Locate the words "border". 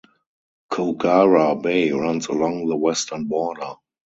3.25-3.75